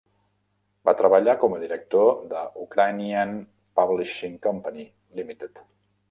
Va 0.89 0.93
treballar 1.01 1.33
com 1.41 1.51
a 1.57 1.59
director 1.63 2.07
de 2.31 2.41
Ukrainian 2.63 3.35
Publishing 3.81 4.39
Company, 4.47 4.81
Limited. 5.21 5.63